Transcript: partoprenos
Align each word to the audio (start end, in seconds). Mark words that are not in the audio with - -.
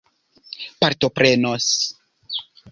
partoprenos 0.79 1.71